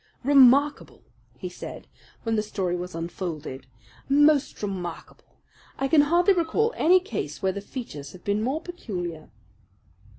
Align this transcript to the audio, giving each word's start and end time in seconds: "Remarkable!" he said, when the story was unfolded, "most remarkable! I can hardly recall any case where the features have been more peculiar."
"Remarkable!" 0.23 1.03
he 1.37 1.47
said, 1.47 1.85
when 2.23 2.35
the 2.35 2.41
story 2.41 2.75
was 2.75 2.95
unfolded, 2.95 3.67
"most 4.09 4.63
remarkable! 4.63 5.35
I 5.77 5.87
can 5.87 6.01
hardly 6.01 6.33
recall 6.33 6.73
any 6.75 6.99
case 6.99 7.43
where 7.43 7.51
the 7.51 7.61
features 7.61 8.11
have 8.13 8.23
been 8.23 8.41
more 8.41 8.61
peculiar." 8.61 9.29